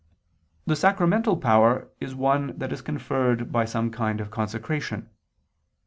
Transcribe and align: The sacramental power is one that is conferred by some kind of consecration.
The 0.65 0.75
sacramental 0.75 1.37
power 1.37 1.87
is 1.99 2.15
one 2.15 2.57
that 2.57 2.73
is 2.73 2.81
conferred 2.81 3.51
by 3.51 3.65
some 3.65 3.91
kind 3.91 4.19
of 4.19 4.31
consecration. 4.31 5.11